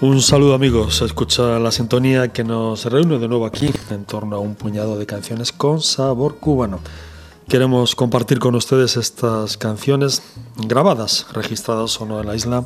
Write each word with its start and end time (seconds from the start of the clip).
Un 0.00 0.22
saludo 0.22 0.54
amigos, 0.54 1.02
escucha 1.02 1.58
la 1.58 1.72
sintonía 1.72 2.28
que 2.28 2.44
nos 2.44 2.84
reúne 2.84 3.18
de 3.18 3.26
nuevo 3.26 3.46
aquí 3.46 3.68
en 3.90 4.04
torno 4.04 4.36
a 4.36 4.38
un 4.38 4.54
puñado 4.54 4.96
de 4.96 5.06
canciones 5.06 5.50
con 5.50 5.80
sabor 5.80 6.36
cubano. 6.36 6.78
Queremos 7.48 7.96
compartir 7.96 8.38
con 8.38 8.54
ustedes 8.54 8.96
estas 8.96 9.56
canciones 9.56 10.22
grabadas, 10.54 11.26
registradas 11.32 12.00
o 12.00 12.06
no 12.06 12.20
en 12.20 12.28
la 12.28 12.36
isla, 12.36 12.64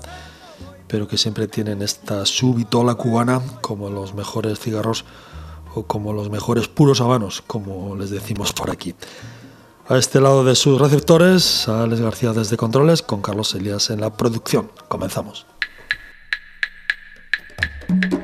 pero 0.88 1.08
que 1.08 1.16
siempre 1.16 1.48
tienen 1.48 1.80
esta 1.80 2.26
subitola 2.26 2.96
cubana 2.96 3.40
como 3.62 3.88
los 3.88 4.12
mejores 4.12 4.60
cigarros 4.60 5.06
o 5.74 5.84
como 5.84 6.12
los 6.12 6.28
mejores 6.28 6.68
puros 6.68 7.00
habanos, 7.00 7.42
como 7.46 7.96
les 7.96 8.10
decimos 8.10 8.52
por 8.52 8.70
aquí. 8.70 8.94
A 9.88 9.96
este 9.96 10.20
lado 10.20 10.44
de 10.44 10.54
sus 10.54 10.78
receptores, 10.78 11.66
Alex 11.66 12.02
García 12.02 12.34
desde 12.34 12.58
Controles, 12.58 13.00
con 13.00 13.22
Carlos 13.22 13.54
Elías 13.54 13.88
en 13.88 14.02
la 14.02 14.14
producción. 14.14 14.70
Comenzamos. 14.88 15.46
thank 17.92 18.12
you 18.12 18.21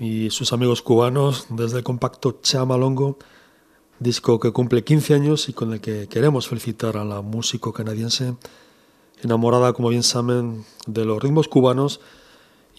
Y 0.00 0.30
sus 0.30 0.52
amigos 0.52 0.82
cubanos 0.82 1.46
desde 1.50 1.78
el 1.78 1.84
compacto 1.84 2.38
Chamalongo, 2.42 3.18
disco 3.98 4.40
que 4.40 4.52
cumple 4.52 4.84
15 4.84 5.14
años 5.14 5.48
y 5.48 5.52
con 5.52 5.72
el 5.72 5.80
que 5.80 6.08
queremos 6.08 6.48
felicitar 6.48 6.96
a 6.96 7.04
la 7.04 7.22
músico 7.22 7.72
canadiense, 7.72 8.34
enamorada, 9.22 9.72
como 9.72 9.88
bien 9.90 10.02
saben, 10.02 10.64
de 10.86 11.04
los 11.04 11.22
ritmos 11.22 11.48
cubanos 11.48 12.00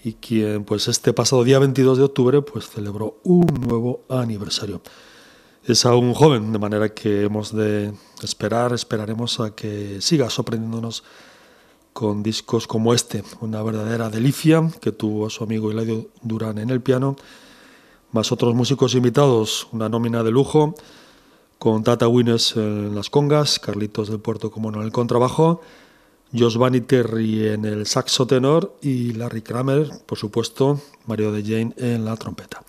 y 0.02 0.14
quien 0.14 0.64
pues 0.64 0.88
este 0.88 1.12
pasado 1.12 1.44
día 1.44 1.58
22 1.58 1.98
de 1.98 2.04
octubre 2.04 2.42
pues 2.42 2.68
celebró 2.68 3.18
un 3.24 3.46
nuevo 3.46 4.02
aniversario. 4.08 4.80
Es 5.64 5.84
aún 5.84 6.14
joven, 6.14 6.52
de 6.52 6.58
manera 6.58 6.88
que 6.88 7.24
hemos 7.24 7.54
de 7.54 7.92
esperar, 8.22 8.72
esperaremos 8.72 9.38
a 9.40 9.54
que 9.54 10.00
siga 10.00 10.30
sorprendiéndonos 10.30 11.04
con 11.98 12.22
discos 12.22 12.68
como 12.68 12.94
este, 12.94 13.24
una 13.40 13.60
verdadera 13.60 14.08
delicia 14.08 14.70
que 14.80 14.92
tuvo 14.92 15.28
su 15.30 15.42
amigo 15.42 15.72
Eladio 15.72 16.06
Durán 16.22 16.58
en 16.58 16.70
el 16.70 16.80
piano, 16.80 17.16
más 18.12 18.30
otros 18.30 18.54
músicos 18.54 18.94
invitados, 18.94 19.66
una 19.72 19.88
nómina 19.88 20.22
de 20.22 20.30
lujo, 20.30 20.76
con 21.58 21.82
Tata 21.82 22.06
Winners 22.06 22.54
en 22.54 22.94
las 22.94 23.10
congas, 23.10 23.58
Carlitos 23.58 24.10
del 24.10 24.20
Puerto 24.20 24.52
como 24.52 24.68
en 24.68 24.80
el 24.80 24.92
contrabajo, 24.92 25.60
Josh 26.32 26.56
Van 26.56 26.80
Terry 26.86 27.48
en 27.48 27.64
el 27.64 27.84
saxo 27.84 28.28
tenor 28.28 28.76
y 28.80 29.14
Larry 29.14 29.42
Kramer, 29.42 29.90
por 30.06 30.18
supuesto, 30.18 30.80
Mario 31.06 31.32
de 31.32 31.42
Jane 31.42 31.74
en 31.78 32.04
la 32.04 32.14
trompeta. 32.14 32.62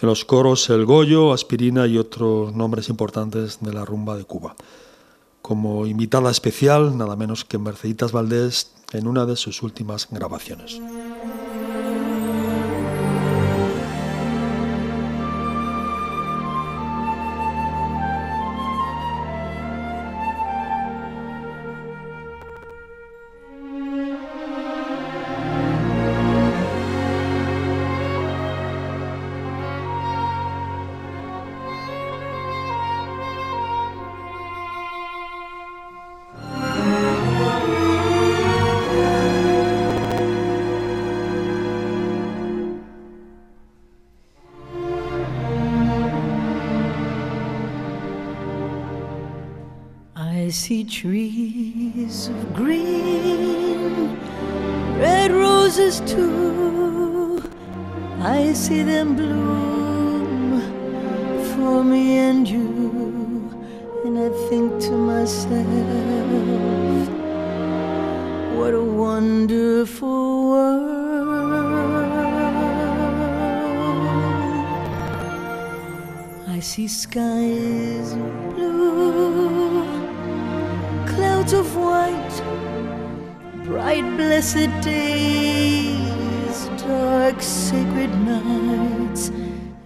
En 0.00 0.08
los 0.08 0.24
coros 0.24 0.70
El 0.70 0.84
Goyo, 0.84 1.32
Aspirina 1.32 1.88
y 1.88 1.98
otros 1.98 2.54
nombres 2.54 2.88
importantes 2.88 3.58
de 3.60 3.72
la 3.72 3.84
rumba 3.84 4.16
de 4.16 4.22
Cuba 4.22 4.54
como 5.44 5.84
invitada 5.84 6.30
especial, 6.30 6.96
nada 6.96 7.16
menos 7.16 7.44
que 7.44 7.58
Merceditas 7.58 8.12
Valdés 8.12 8.70
en 8.92 9.06
una 9.06 9.26
de 9.26 9.36
sus 9.36 9.62
últimas 9.62 10.08
grabaciones. 10.10 10.80
See 50.54 50.84
trees 50.84 52.28
of 52.28 52.54
green, 52.54 54.16
red 55.00 55.32
roses 55.32 55.98
too. 56.06 57.42
I 58.20 58.52
see 58.52 58.84
them 58.84 59.16
bloom 59.16 60.60
for 61.56 61.82
me 61.82 62.18
and 62.18 62.48
you, 62.48 63.50
and 64.04 64.16
I 64.16 64.30
think 64.48 64.80
to 64.82 64.92
myself, 64.92 65.66
what 68.56 68.74
a 68.74 68.84
wonderful 68.84 70.50
world. 70.50 70.94
I 76.46 76.60
see 76.60 76.86
skies 76.86 78.12
of 78.12 78.54
blue 78.54 79.63
clouds 81.44 81.52
of 81.52 81.76
white, 81.76 82.42
bright 83.64 84.16
blessed 84.16 84.70
days, 84.80 86.68
dark 86.82 87.40
sacred 87.42 88.10
nights, 88.24 89.28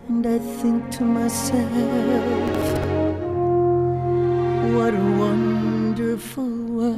and 0.09 0.27
I 0.27 0.39
think 0.39 0.91
to 0.93 1.05
myself, 1.05 1.59
what 4.75 4.95
a 4.95 5.07
wonderful 5.19 6.45
world. 6.45 6.97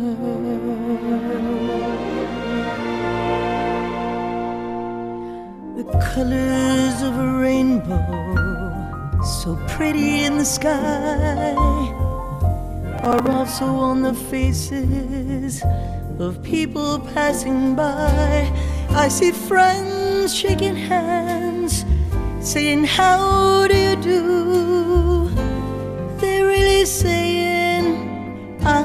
The 5.76 5.84
colors 6.14 7.02
of 7.02 7.16
a 7.18 7.38
rainbow, 7.38 8.04
so 9.40 9.56
pretty 9.68 10.24
in 10.24 10.36
the 10.36 10.44
sky 10.44 11.69
are 13.02 13.30
also 13.30 13.64
on 13.64 14.02
the 14.02 14.14
faces 14.14 15.62
of 16.18 16.42
people 16.42 16.98
passing 17.14 17.74
by. 17.74 18.52
I 18.90 19.08
see 19.08 19.32
friends 19.32 20.34
shaking 20.34 20.76
hands, 20.76 21.84
saying, 22.40 22.84
How 22.84 23.66
do 23.68 23.76
you 23.76 23.96
do? 23.96 25.28
They're 26.18 26.46
really 26.46 26.84
saying, 26.84 27.86
I 28.62 28.84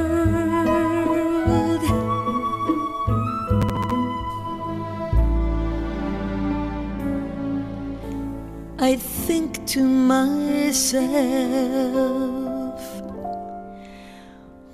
to 9.71 9.81
myself, 9.83 10.83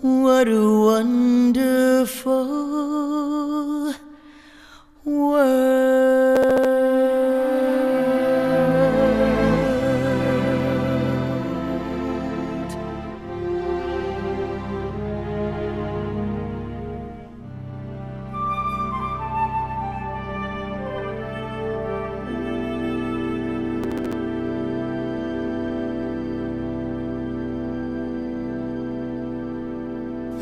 what 0.02 0.48
a 0.48 0.72
wonderful 0.90 2.34
world. 5.06 6.37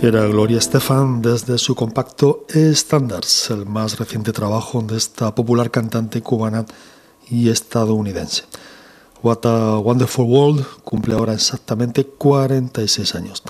Era 0.05 0.27
Gloria 0.27 0.59
Estefan 0.59 1.23
desde 1.23 1.57
su 1.57 1.73
compacto 1.73 2.45
Standards, 2.53 3.49
el 3.49 3.65
más 3.65 3.97
reciente 3.97 4.31
trabajo 4.31 4.79
de 4.83 4.97
esta 4.97 5.33
popular 5.33 5.71
cantante 5.71 6.21
cubana 6.21 6.63
y 7.27 7.49
estadounidense. 7.49 8.43
What 9.23 9.39
a 9.45 9.79
Wonderful 9.79 10.27
World 10.27 10.63
cumple 10.83 11.15
ahora 11.15 11.33
exactamente 11.33 12.05
46 12.05 13.15
años. 13.15 13.41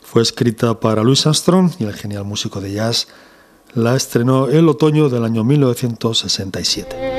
Fue 0.00 0.22
escrita 0.22 0.78
para 0.78 1.02
Louis 1.02 1.26
Armstrong 1.26 1.72
y 1.80 1.84
el 1.84 1.94
genial 1.94 2.24
músico 2.24 2.60
de 2.60 2.74
jazz 2.74 3.08
la 3.74 3.96
estrenó 3.96 4.46
el 4.46 4.68
otoño 4.68 5.08
del 5.08 5.24
año 5.24 5.42
1967. 5.42 7.17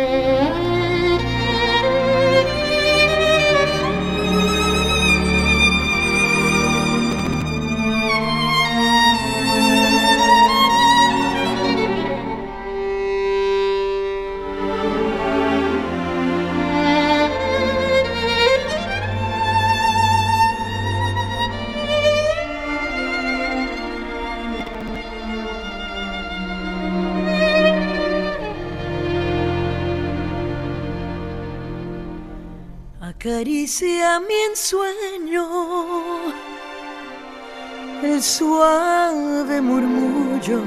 Suave 38.39 39.59
murmullo 39.59 40.61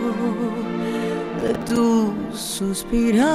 de 1.42 1.52
tu 1.68 2.12
suspirar, 2.34 3.30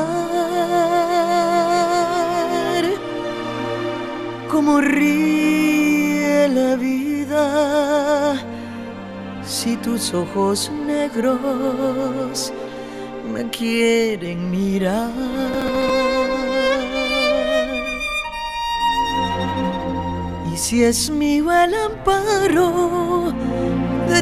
como 4.51 4.79
ríe 4.79 6.47
la 6.49 6.75
vida 6.75 8.35
si 9.43 9.75
tus 9.77 10.13
ojos 10.13 10.71
negros 10.85 12.53
me 13.33 13.49
quieren 13.49 14.51
mirar. 14.51 15.67
si 20.57 20.83
es 20.83 21.09
mío 21.11 21.51
el 21.51 21.73
amparo 21.75 22.96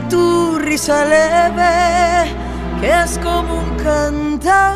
tu 0.01 0.57
risa 0.59 1.05
leve, 1.05 2.31
que 2.79 2.89
es 3.03 3.17
como 3.19 3.59
un 3.59 3.75
cantar. 3.77 4.75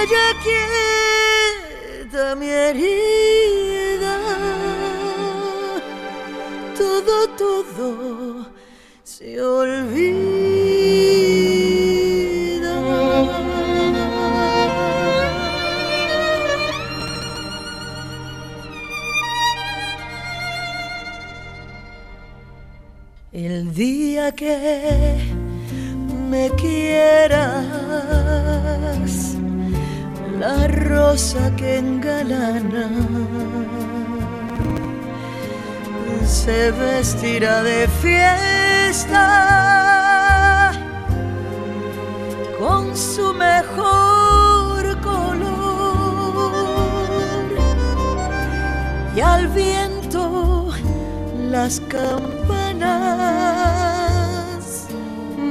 Ella 0.00 0.26
quieta 0.44 2.34
mi 2.36 2.48
herida, 2.48 4.16
todo, 6.76 7.28
todo 7.36 8.27
rosa 31.08 31.44
que 31.56 31.78
engalana 31.78 32.86
se 36.26 36.70
vestirá 36.72 37.62
de 37.62 37.88
fiesta 38.02 39.24
con 42.58 42.94
su 42.94 43.32
mejor 43.32 45.00
color 45.00 46.52
y 49.16 49.20
al 49.20 49.48
viento 49.48 50.68
las 51.54 51.80
campanas 51.80 52.88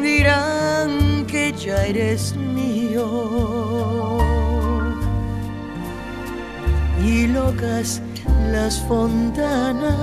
dirán 0.03 1.25
que 1.25 1.51
ya 1.53 1.83
eres 1.83 2.35
mío. 2.35 3.96
Y 7.07 7.25
locas 7.27 8.01
las 8.51 8.81
fontanas 8.81 9.95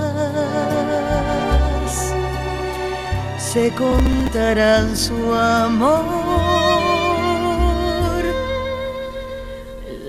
se 3.37 3.69
contarán 3.75 4.97
su 4.97 5.13
amor. 5.35 6.03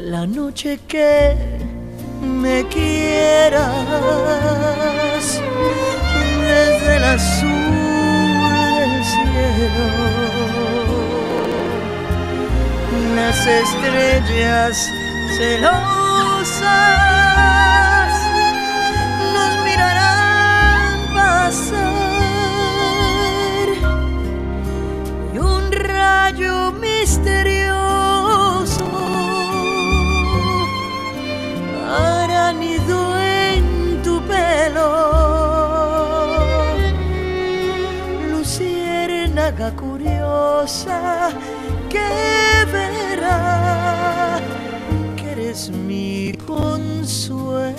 La 0.04 0.26
noche 0.26 0.78
que 0.88 1.36
me 2.22 2.66
quieras 2.68 3.74
desde 6.40 6.96
el 6.96 7.04
azul 7.04 8.40
del 8.78 9.04
cielo. 9.12 9.88
Las 13.16 13.38
estrellas 13.46 14.76
celosas 16.46 18.12
nos 19.34 19.52
mirarán 19.64 20.98
pasar 21.14 21.78
y 25.34 25.38
un 25.38 25.72
rayo 25.72 26.72
misterioso 26.72 27.66
hará 31.90 32.52
nido 32.52 33.18
en 33.18 34.02
tu 34.02 34.20
pelo. 34.22 35.16
curiosa 39.74 41.30
que 41.88 42.66
verá 42.70 42.76
que 43.16 43.34
eres 43.42 43.55
mi 46.46 46.54
consuelo. 46.54 47.76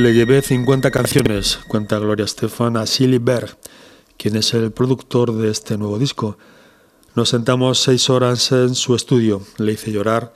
Le 0.00 0.14
llevé 0.14 0.40
50 0.40 0.90
canciones, 0.90 1.58
cuenta 1.68 1.98
Gloria 1.98 2.24
Estefan, 2.24 2.78
a 2.78 2.86
Silly 2.86 3.18
Berg, 3.18 3.58
quien 4.16 4.34
es 4.34 4.54
el 4.54 4.72
productor 4.72 5.30
de 5.34 5.50
este 5.50 5.76
nuevo 5.76 5.98
disco. 5.98 6.38
Nos 7.14 7.28
sentamos 7.28 7.82
seis 7.82 8.08
horas 8.08 8.50
en 8.50 8.74
su 8.74 8.94
estudio, 8.94 9.42
le 9.58 9.72
hice 9.72 9.92
llorar, 9.92 10.32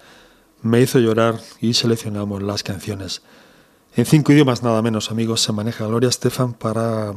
me 0.61 0.83
hizo 0.83 0.99
llorar 0.99 1.41
y 1.63 1.73
seleccionamos 1.73 2.43
las 2.43 2.63
canciones. 2.63 3.23
En 3.97 4.05
cinco 4.05 4.33
idiomas 4.33 4.63
nada 4.63 4.83
menos, 4.83 5.11
amigos, 5.11 5.41
se 5.41 5.53
maneja 5.53 5.87
Gloria 5.87 6.11
Estefan 6.11 6.53
para 6.53 7.15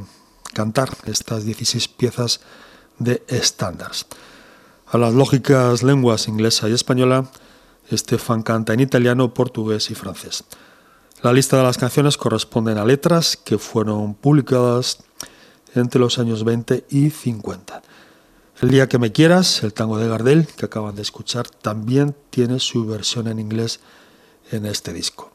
cantar 0.54 0.88
estas 1.06 1.44
16 1.44 1.90
piezas 1.90 2.40
de 2.98 3.26
estándares. 3.28 4.06
A 4.86 4.98
las 4.98 5.14
lógicas 5.14 5.84
lenguas 5.84 6.30
inglesa 6.30 6.70
y 6.70 6.74
española, 6.74 7.30
Estefan 7.92 8.42
canta 8.42 8.74
en 8.74 8.80
italiano, 8.80 9.34
portugués 9.34 9.92
y 9.92 9.96
francés. 9.96 10.46
La 11.24 11.34
lista 11.34 11.58
de 11.58 11.64
las 11.64 11.80
canciones 11.80 12.16
corresponden 12.16 12.78
a 12.78 12.86
letras 12.86 13.38
que 13.38 13.58
fueron 13.58 14.14
publicadas 14.14 15.00
entre 15.74 16.00
los 16.00 16.20
años 16.20 16.44
20 16.44 16.86
y 16.92 17.10
50. 17.10 17.82
El 18.62 18.70
día 18.70 18.88
que 18.88 19.00
me 19.00 19.12
quieras, 19.12 19.64
el 19.64 19.74
tango 19.74 19.98
de 19.98 20.08
Gardel, 20.08 20.46
que 20.46 20.68
acaban 20.68 20.94
de 20.94 21.02
escuchar, 21.02 21.50
también 21.50 22.16
tiene 22.30 22.60
su 22.60 22.86
versión 22.86 23.28
en 23.28 23.40
inglés 23.40 23.80
en 24.52 24.68
este 24.68 24.94
disco. 24.94 25.32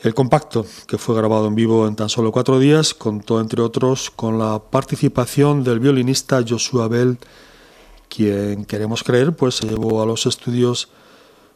El 0.00 0.12
compacto, 0.12 0.66
que 0.88 0.98
fue 0.98 1.14
grabado 1.14 1.46
en 1.46 1.54
vivo 1.54 1.86
en 1.86 1.94
tan 1.94 2.08
solo 2.08 2.32
cuatro 2.32 2.58
días, 2.58 2.92
contó 2.92 3.38
entre 3.38 3.62
otros 3.62 4.10
con 4.10 4.40
la 4.40 4.58
participación 4.58 5.62
del 5.62 5.78
violinista 5.78 6.42
Joshua 6.46 6.88
Bell, 6.88 7.16
quien 8.08 8.64
queremos 8.64 9.04
creer, 9.04 9.36
pues 9.36 9.54
se 9.54 9.68
llevó 9.68 10.02
a 10.02 10.06
los 10.06 10.26
estudios 10.26 10.88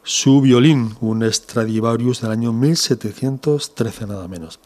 su 0.04 0.42
violín, 0.42 0.96
un 1.00 1.24
Stradivarius 1.32 2.20
del 2.20 2.30
año 2.30 2.52
1713 2.52 4.06
nada 4.06 4.28
menos. 4.28 4.60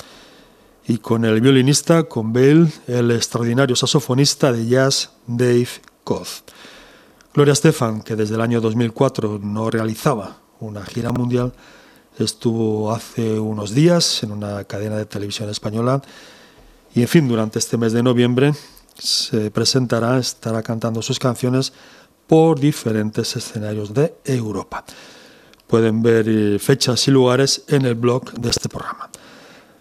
Y 0.87 0.99
con 0.99 1.25
el 1.25 1.41
violinista, 1.41 2.05
con 2.05 2.33
Bell, 2.33 2.73
el 2.89 3.13
extraordinario 3.13 3.77
saxofonista 3.77 4.53
de 4.53 4.67
jazz 4.67 5.13
Dave 5.27 5.69
Koz. 6.03 6.43
Gloria 7.33 7.55
Stefan, 7.55 8.03
que 8.03 8.17
desde 8.17 8.35
el 8.35 8.41
año 8.41 8.61
2004 8.61 9.39
no 9.41 9.71
realizaba 9.71 10.39
una 10.59 10.85
gira 10.85 11.13
mundial, 11.13 11.53
estuvo 12.19 12.91
hace 12.91 13.39
unos 13.39 13.73
días 13.73 14.25
en 14.25 14.33
una 14.33 14.65
cadena 14.65 14.97
de 14.97 15.07
televisión 15.07 15.49
española 15.51 16.03
y 16.95 17.03
en 17.03 17.09
fin, 17.09 17.29
durante 17.29 17.61
este 17.61 17.77
mes 17.77 17.93
de 17.93 18.03
noviembre 18.03 18.55
se 18.99 19.53
presentará, 19.53 20.19
estará 20.19 20.65
cantando 20.65 21.01
sus 21.01 21.21
canciones 21.21 21.73
por 22.27 22.59
diferentes 22.59 23.37
escenarios 23.37 23.95
de 23.95 24.17
Europa. 24.25 24.85
Pueden 25.69 26.03
ver 26.03 26.27
eh, 26.29 26.59
fechas 26.59 27.07
y 27.09 27.11
lugares 27.11 27.63
en 27.69 27.85
el 27.85 27.95
blog 27.95 28.33
de 28.33 28.51
este 28.51 28.69
programa. 28.69 29.11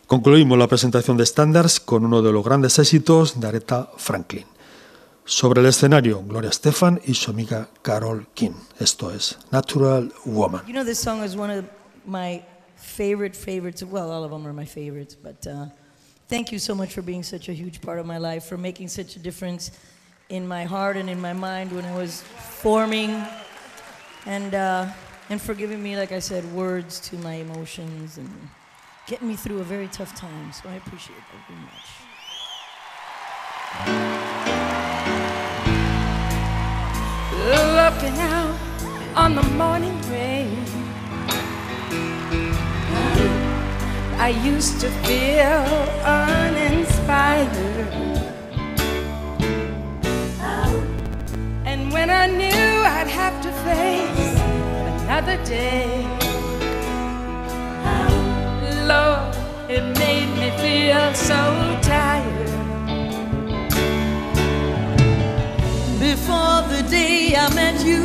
Concluimos 0.06 0.58
la 0.58 0.68
presentación 0.68 1.18
de 1.18 1.26
Standards 1.26 1.80
con 1.80 2.06
uno 2.06 2.22
de 2.22 2.32
los 2.32 2.44
grandes 2.44 2.78
éxitos 2.78 3.40
de 3.40 3.48
Aretha 3.48 3.90
Franklin. 3.98 4.46
Sobre 5.24 5.62
el 5.62 5.68
escenario, 5.68 6.22
Gloria 6.24 6.52
Stefan 6.52 7.02
y 7.06 7.14
su 7.14 7.32
amiga 7.32 7.70
Carol 7.82 8.28
King. 8.34 8.54
Esto 8.80 9.12
es 9.12 9.38
Natural 9.52 10.14
Woman. 10.26 10.62
You 10.68 10.74
know, 10.74 10.86
this 10.86 11.00
song 11.00 11.24
is 11.24 11.36
one 11.36 11.52
of 11.52 11.66
my 12.06 12.42
favorite 12.76 13.36
favorites. 13.36 13.84
Well, 13.84 14.12
all 14.12 14.24
of 14.24 14.32
them 14.32 14.46
are 14.46 14.54
my 14.54 14.68
but 15.24 15.48
uh, 15.48 15.68
thank 16.30 16.52
you 16.52 16.60
so 16.60 16.76
much 16.76 16.94
for 16.94 17.02
being 17.02 17.24
such 17.24 17.50
a 17.50 17.54
huge 17.54 17.82
part 17.82 18.00
of 18.00 18.06
my 18.06 18.18
life, 18.18 18.46
for 18.46 18.58
making 18.58 18.90
such 18.90 19.16
a 19.16 19.20
difference 19.20 19.72
in 20.30 20.48
my 20.48 20.66
heart 20.66 20.98
and 20.98 21.10
in 21.10 21.20
my 21.20 21.34
mind 21.34 21.72
when 21.72 21.86
I 21.86 21.96
was 21.96 22.24
forming. 22.62 23.24
And 24.26 24.54
uh, 24.54 24.88
and 25.30 25.42
for 25.42 25.54
giving 25.54 25.84
me, 25.84 25.98
like 25.98 26.12
I 26.12 26.20
said, 26.20 26.46
words 26.54 27.00
to 27.10 27.18
my 27.18 27.34
emotions 27.36 28.18
and 28.18 28.30
getting 29.08 29.28
me 29.28 29.36
through 29.36 29.60
a 29.60 29.64
very 29.64 29.88
tough 29.88 30.16
time. 30.16 30.52
So 30.54 30.70
I 30.70 30.76
appreciate 30.76 31.20
that 31.32 31.48
very 31.48 31.60
much. 31.62 31.88
Looking 37.78 38.20
out 38.20 38.58
on 39.16 39.36
the 39.36 39.44
morning 39.44 40.00
rain, 40.12 40.66
I 44.20 44.30
used 44.44 44.80
to 44.82 44.90
feel 44.90 45.64
uninspired. 46.06 47.48
And 51.66 51.92
when 51.92 52.10
I 52.10 52.28
knew 52.28 52.84
I'd 52.84 53.08
have 53.08 53.42
to 53.44 53.52
face 53.64 54.37
another 55.18 55.44
day. 55.46 56.04
Lord, 58.86 59.36
it 59.68 59.84
made 59.98 60.30
me 60.40 60.50
feel 60.62 61.12
so 61.16 61.42
tired. 61.82 62.50
Before 66.00 66.62
the 66.74 66.86
day 66.90 67.36
I 67.36 67.52
met 67.56 67.84
you, 67.84 68.04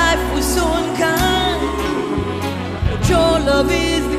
life 0.00 0.24
was 0.34 0.46
so 0.46 0.64
unkind. 0.80 1.60
But 2.88 3.08
your 3.10 3.32
love 3.50 3.70
is 3.70 4.11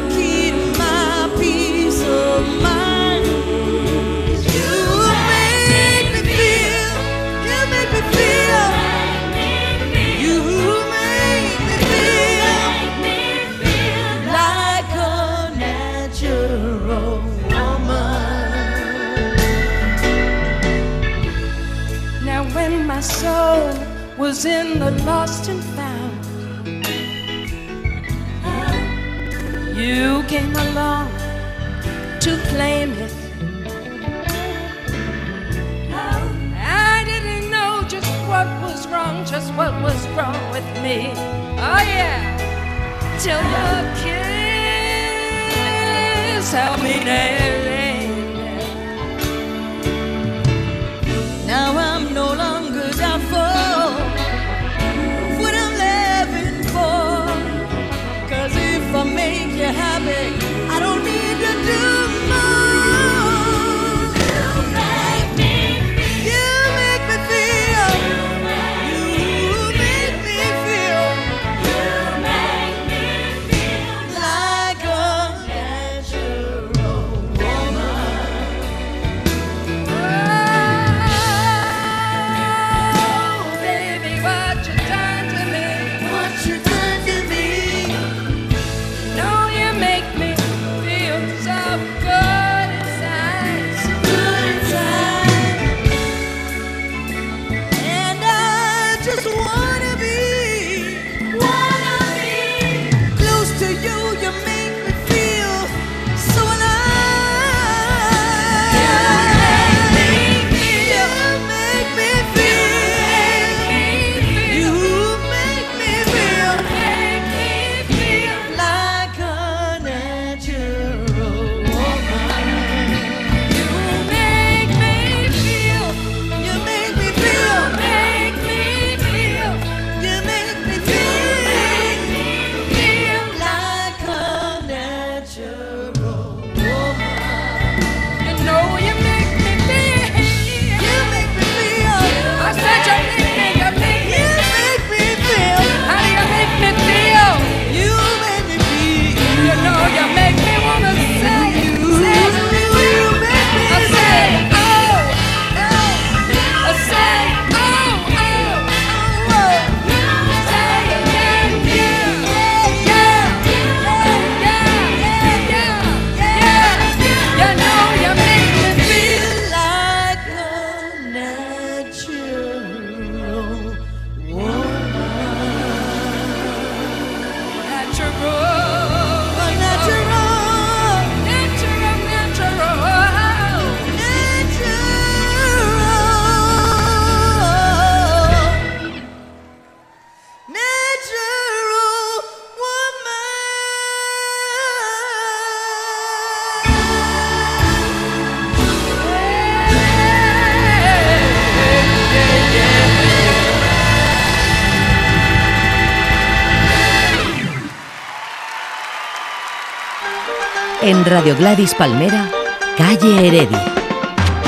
Radio 211.13 211.35
Gladys 211.35 211.75
Palmera, 211.75 212.27
Calle 212.75 213.27
Heredia. 213.27 213.63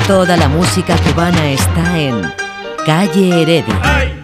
Toda 0.08 0.36
la 0.36 0.48
música 0.48 0.96
cubana 0.96 1.52
está 1.52 1.96
en 1.96 2.20
Calle 2.84 3.42
Heredia. 3.42 4.15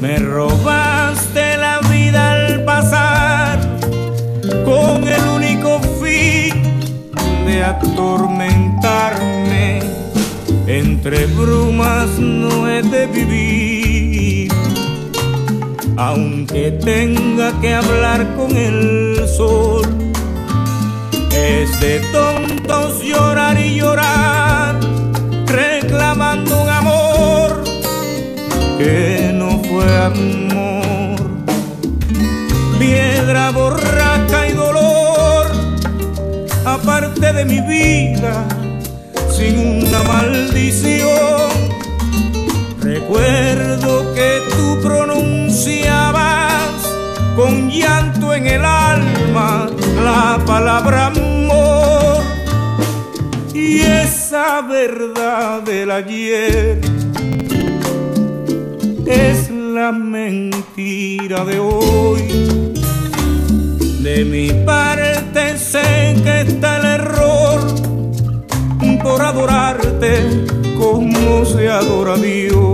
Me 0.00 0.16
robaste 0.18 1.58
la 1.58 1.80
vida 1.90 2.32
al 2.32 2.64
pasar 2.64 3.60
con 4.64 5.06
el 5.06 5.22
único 5.28 5.78
fin 6.02 6.62
de 7.46 7.64
atormentarme. 7.64 9.82
Entre 10.66 11.26
brumas 11.26 12.18
no 12.18 12.66
he 12.68 12.82
de 12.82 13.06
vivir, 13.06 14.50
aunque 15.96 16.72
tenga 16.82 17.52
que 17.60 17.74
hablar 17.74 18.34
con 18.36 18.56
el 18.56 19.28
sol. 19.28 19.82
Es 21.30 21.80
de 21.80 22.00
tontos 22.10 23.00
llorar 23.02 23.60
y 23.60 23.76
llorar, 23.76 24.80
reclamando 25.46 26.51
que 28.82 29.30
no 29.32 29.62
fue 29.62 29.86
amor. 29.98 31.16
Piedra 32.78 33.50
borraca 33.50 34.48
y 34.48 34.52
dolor, 34.52 35.46
aparte 36.64 37.32
de 37.32 37.44
mi 37.44 37.60
vida, 37.60 38.46
sin 39.30 39.58
una 39.58 40.02
maldición. 40.02 41.52
Recuerdo 42.80 44.12
que 44.14 44.40
tú 44.50 44.80
pronunciabas 44.82 46.72
con 47.36 47.70
llanto 47.70 48.34
en 48.34 48.46
el 48.46 48.64
alma 48.64 49.70
la 50.02 50.40
palabra 50.44 51.06
amor 51.06 52.22
y 53.54 53.80
esa 53.80 54.62
verdad 54.62 55.62
del 55.62 55.90
ayer 55.92 56.91
es 59.12 59.50
la 59.50 59.92
mentira 59.92 61.44
de 61.44 61.58
hoy. 61.58 62.22
De 64.00 64.24
mi 64.24 64.50
parte 64.64 65.58
sé 65.58 66.16
que 66.22 66.40
está 66.42 66.78
el 66.78 67.00
error 67.00 67.60
por 69.02 69.22
adorarte 69.22 70.44
como 70.78 71.44
se 71.44 71.68
adora 71.68 72.14
a 72.14 72.16
Dios. 72.16 72.71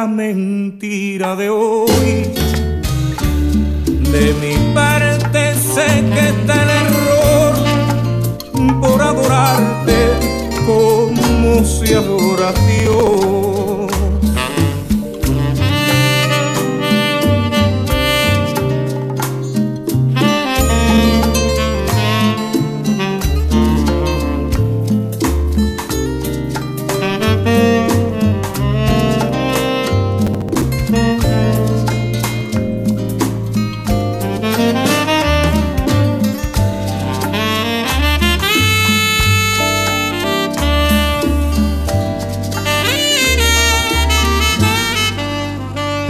La 0.00 0.06
mentira 0.06 1.34
de 1.34 1.50
hoy. 1.50 2.32
De 4.12 4.26
mi 4.40 4.54
parte 4.72 5.54
sé 5.74 5.88
que 6.14 6.24
está 6.34 6.54
el 6.64 6.70
error 6.84 7.54
por 8.80 9.02
adorarte 9.02 9.98
como 10.64 11.64
se 11.64 11.96
adora 11.96 12.52
Dios. 12.68 13.37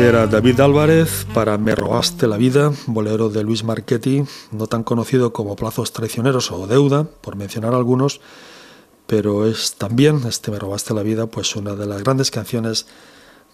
Era 0.09 0.27
David 0.27 0.59
Álvarez 0.61 1.27
para 1.35 1.59
Me 1.59 1.75
robaste 1.75 2.27
la 2.27 2.39
vida, 2.39 2.73
bolero 2.87 3.29
de 3.29 3.43
Luis 3.43 3.63
Marchetti, 3.63 4.25
no 4.53 4.67
tan 4.67 4.83
conocido 4.83 5.35
como 5.35 5.55
Plazos 5.55 5.93
traicioneros 5.93 6.51
o 6.51 6.67
Deuda, 6.67 7.05
por 7.05 7.37
mencionar 7.37 7.75
algunos, 7.75 8.23
pero 9.07 9.47
es 9.47 9.75
también, 9.75 10.23
este 10.27 10.51
Me 10.51 10.59
robaste 10.59 10.95
la 10.95 11.03
vida, 11.03 11.27
pues 11.27 11.55
una 11.57 11.75
de 11.75 11.85
las 11.85 12.03
grandes 12.03 12.31
canciones 12.31 12.87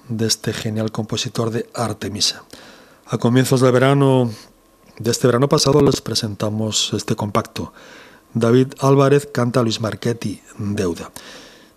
de 0.09 0.29
este 0.29 0.53
genial 0.53 0.93
compositor 0.93 1.51
de 1.51 1.69
Artemisa. 1.75 2.45
A 3.07 3.19
comienzos 3.19 3.61
del 3.61 3.73
verano, 3.73 4.31
de 5.01 5.11
este 5.11 5.27
verano 5.27 5.49
pasado, 5.49 5.83
les 5.83 6.01
presentamos 6.03 6.93
este 6.93 7.17
compacto. 7.17 7.73
David 8.33 8.75
Álvarez 8.79 9.27
canta 9.27 9.61
Luis 9.61 9.81
Marchetti, 9.81 10.41
Deuda. 10.59 11.11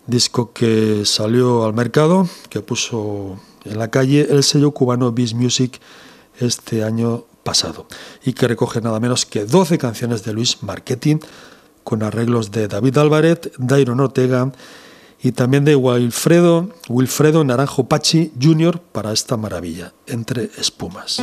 Disco 0.06 0.52
que 0.52 1.02
salió 1.04 1.64
al 1.64 1.74
mercado, 1.74 2.28
que 2.48 2.60
puso 2.60 3.40
en 3.68 3.78
la 3.78 3.88
calle 3.88 4.26
el 4.30 4.42
sello 4.42 4.72
cubano 4.72 5.12
Beast 5.12 5.34
Music 5.34 5.80
este 6.40 6.84
año 6.84 7.24
pasado 7.42 7.86
y 8.24 8.32
que 8.32 8.48
recoge 8.48 8.80
nada 8.80 9.00
menos 9.00 9.26
que 9.26 9.44
12 9.44 9.78
canciones 9.78 10.24
de 10.24 10.32
Luis 10.32 10.62
Marketing 10.62 11.18
con 11.84 12.02
arreglos 12.02 12.50
de 12.50 12.68
David 12.68 12.98
Álvarez, 12.98 13.50
Dairon 13.58 14.00
Ortega 14.00 14.52
y 15.22 15.32
también 15.32 15.64
de 15.64 15.74
Wilfredo, 15.74 16.68
Wilfredo 16.88 17.42
Naranjo 17.44 17.88
Pachi 17.88 18.32
Jr. 18.40 18.80
para 18.92 19.12
esta 19.12 19.36
maravilla, 19.36 19.94
Entre 20.06 20.50
Espumas. 20.58 21.22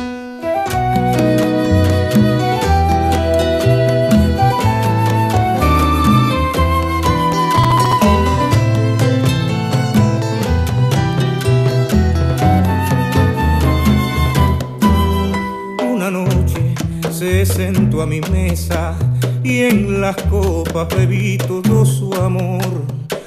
Sentó 17.56 18.02
a 18.02 18.06
mi 18.06 18.20
mesa 18.20 18.94
y 19.42 19.62
en 19.62 20.02
las 20.02 20.16
copas 20.24 20.88
bebí 20.94 21.38
todo 21.38 21.86
su 21.86 22.12
amor. 22.12 22.60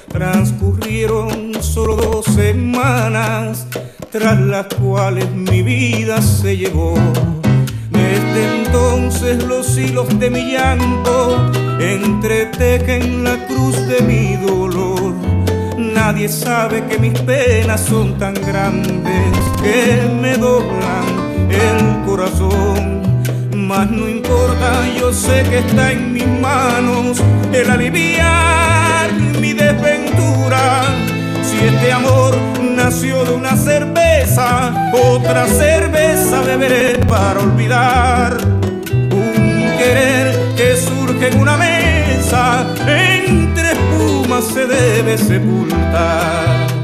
Transcurrieron 0.09 1.55
solo 1.61 1.95
dos 1.95 2.25
semanas, 2.25 3.65
tras 4.11 4.39
las 4.39 4.67
cuales 4.67 5.31
mi 5.31 5.63
vida 5.63 6.21
se 6.21 6.57
llevó. 6.57 6.93
Desde 7.89 8.59
entonces 8.59 9.43
los 9.45 9.75
hilos 9.75 10.07
de 10.19 10.29
mi 10.29 10.51
llanto 10.51 11.51
entretejen 11.79 13.23
la 13.23 13.47
cruz 13.47 13.75
de 13.87 14.01
mi 14.01 14.35
dolor. 14.35 15.15
Nadie 15.75 16.29
sabe 16.29 16.85
que 16.85 16.99
mis 16.99 17.19
penas 17.21 17.81
son 17.81 18.15
tan 18.19 18.35
grandes 18.35 19.33
que 19.63 20.07
me 20.21 20.37
doblan 20.37 21.49
el 21.49 22.05
corazón. 22.05 22.98
Mas 23.69 23.87
no 23.91 24.09
importa, 24.09 24.71
yo 24.99 25.13
sé 25.13 25.43
que 25.43 25.59
está 25.59 25.91
en 25.91 26.11
mis 26.11 26.25
manos 26.25 27.21
el 27.53 27.69
aliviar 27.69 29.13
mi 29.39 29.53
desventura. 29.53 30.85
Si 31.43 31.67
este 31.67 31.91
amor 31.91 32.35
nació 32.61 33.23
de 33.25 33.33
una 33.33 33.55
cerveza, 33.55 34.73
otra 34.91 35.45
cerveza 35.45 36.41
beberé 36.41 36.97
para 37.05 37.41
olvidar 37.41 38.37
un 38.91 39.71
querer 39.77 40.55
que 40.57 40.75
surge 40.75 41.27
en 41.27 41.39
una 41.39 41.55
mesa 41.55 42.65
entre 42.87 43.73
espumas 43.73 44.45
se 44.45 44.65
debe 44.65 45.15
sepultar. 45.15 46.78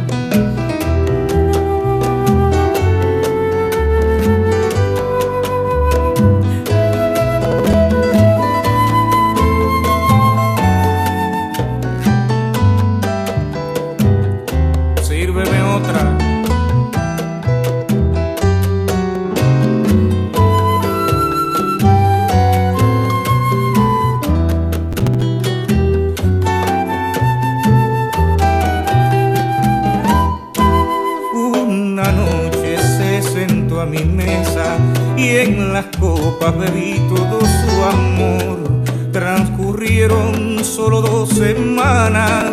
Bebí 36.51 36.99
todo 37.09 37.39
su 37.39 37.83
amor. 37.83 38.81
Transcurrieron 39.11 40.63
solo 40.63 41.01
dos 41.01 41.29
semanas, 41.29 42.51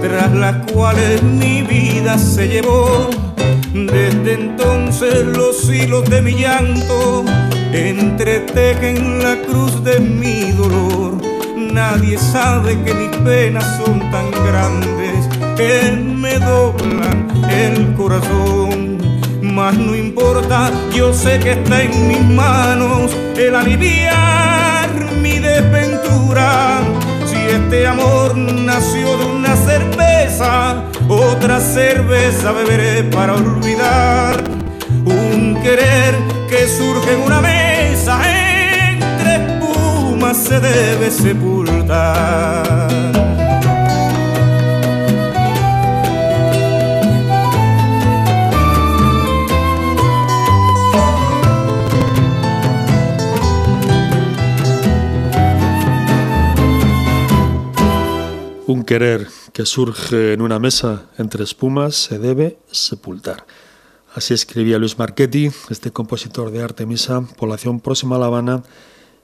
tras 0.00 0.32
las 0.32 0.70
cuales 0.72 1.22
mi 1.22 1.62
vida 1.62 2.18
se 2.18 2.48
llevó. 2.48 3.10
Desde 3.72 4.32
entonces 4.34 5.24
los 5.26 5.70
hilos 5.70 6.04
de 6.10 6.22
mi 6.22 6.32
llanto 6.32 7.24
entretejen 7.72 9.22
la 9.22 9.36
cruz 9.42 9.82
de 9.84 10.00
mi 10.00 10.50
dolor. 10.52 11.18
Nadie 11.56 12.18
sabe 12.18 12.76
que 12.82 12.92
mis 12.94 13.16
penas 13.18 13.64
son 13.84 14.00
tan 14.10 14.30
grandes 14.44 15.28
que 15.56 15.92
me 15.92 16.38
doblan 16.38 17.28
el 17.48 17.94
corazón 17.94 18.69
mas 19.60 19.76
no 19.76 19.94
importa, 19.94 20.70
yo 20.90 21.12
sé 21.12 21.38
que 21.38 21.50
está 21.50 21.82
en 21.82 22.08
mis 22.08 22.24
manos 22.24 23.14
el 23.36 23.54
aliviar 23.54 24.88
mi 25.20 25.38
desventura. 25.38 26.78
Si 27.26 27.36
este 27.36 27.86
amor 27.86 28.34
nació 28.38 29.18
de 29.18 29.26
una 29.26 29.54
cerveza, 29.56 30.82
otra 31.08 31.60
cerveza 31.60 32.52
beberé 32.52 33.02
para 33.04 33.34
olvidar. 33.34 34.42
Un 35.04 35.60
querer 35.62 36.14
que 36.48 36.66
surge 36.66 37.12
en 37.12 37.20
una 37.20 37.42
mesa 37.42 38.18
entre 38.92 39.30
espumas 39.44 40.38
se 40.38 40.58
debe 40.58 41.10
sepultar. 41.10 42.79
Un 58.70 58.84
querer 58.84 59.26
que 59.52 59.66
surge 59.66 60.32
en 60.32 60.42
una 60.42 60.60
mesa 60.60 61.10
entre 61.18 61.42
espumas 61.42 61.96
se 61.96 62.20
debe 62.20 62.60
sepultar. 62.70 63.44
Así 64.14 64.32
escribía 64.32 64.78
Luis 64.78 64.96
Marchetti, 64.96 65.50
este 65.70 65.90
compositor 65.90 66.52
de 66.52 66.62
Artemisa, 66.62 67.20
población 67.36 67.80
próxima 67.80 68.14
a 68.14 68.20
La 68.20 68.26
Habana, 68.26 68.62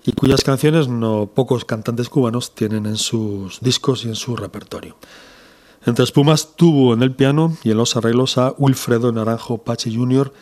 y 0.05 0.15
cuyas 0.15 0.43
canciones 0.43 0.89
no 0.89 1.31
pocos 1.33 1.65
cantantes 1.65 2.09
cubanos 2.09 2.57
tienen 2.57 2.87
en 2.87 2.97
sus 2.97 3.61
discos 3.61 4.05
y 4.05 4.09
en 4.09 4.17
su 4.17 4.35
repertorio. 4.35 4.97
Entre 5.85 6.03
espumas 6.03 6.57
tuvo 6.57 6.93
en 6.93 7.05
el 7.05 7.15
piano 7.15 7.57
y 7.63 7.71
en 7.71 7.77
los 7.77 7.95
arreglos 7.95 8.39
a 8.39 8.53
Wilfredo 8.59 9.13
Naranjo 9.13 9.59
Pache 9.59 9.95
Jr., 9.95 10.33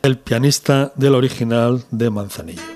el 0.00 0.16
pianista 0.16 0.90
del 0.96 1.16
original 1.16 1.84
de 1.90 2.08
Manzanillo. 2.08 2.73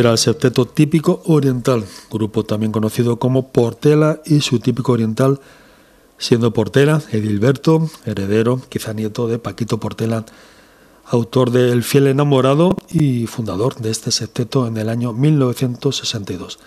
Era 0.00 0.12
el 0.12 0.16
septeto 0.16 0.64
típico 0.64 1.20
oriental, 1.26 1.84
grupo 2.10 2.42
también 2.42 2.72
conocido 2.72 3.18
como 3.18 3.48
Portela 3.48 4.22
y 4.24 4.40
su 4.40 4.58
típico 4.58 4.92
oriental, 4.92 5.40
siendo 6.16 6.54
Portela 6.54 7.02
Edilberto, 7.12 7.90
heredero, 8.06 8.62
quizá 8.70 8.94
nieto 8.94 9.28
de 9.28 9.38
Paquito 9.38 9.78
Portela, 9.78 10.24
autor 11.04 11.50
de 11.50 11.70
El 11.70 11.82
fiel 11.82 12.06
enamorado 12.06 12.78
y 12.88 13.26
fundador 13.26 13.74
de 13.74 13.90
este 13.90 14.10
septeto 14.10 14.66
en 14.66 14.78
el 14.78 14.88
año 14.88 15.12
1962. 15.12 16.58